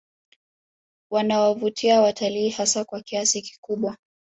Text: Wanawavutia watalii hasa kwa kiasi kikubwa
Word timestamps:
Wanawavutia 1.11 2.01
watalii 2.01 2.49
hasa 2.49 2.85
kwa 2.85 3.01
kiasi 3.01 3.41
kikubwa 3.41 3.97